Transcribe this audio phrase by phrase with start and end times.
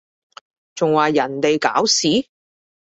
[0.73, 2.27] 仲話人哋搞事？